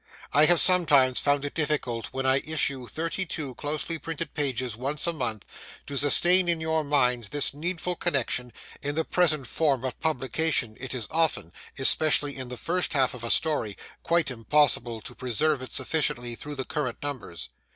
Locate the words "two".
3.23-3.53